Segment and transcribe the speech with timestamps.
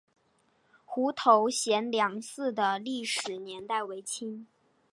[0.83, 4.47] 湖头贤良祠的历史年代为清。